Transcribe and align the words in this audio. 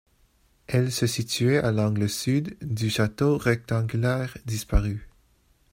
Elle 0.65 0.91
se 0.91 1.05
situait 1.05 1.59
à 1.59 1.71
l'angle 1.71 2.09
sud 2.09 2.57
du 2.63 2.89
château 2.89 3.37
rectangulaire 3.37 4.35
disparu. 4.47 5.07